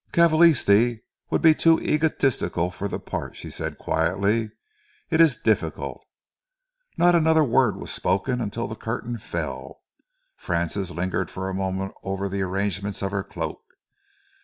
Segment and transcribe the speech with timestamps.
[0.11, 4.49] "Cavalisti would be too egotistical for the part," she said quietly.
[5.11, 6.03] "It is difficult."
[6.97, 9.83] Not another word was spoken until the curtain fell.
[10.35, 13.61] Francis lingered for a moment over the arrangement of her cloak.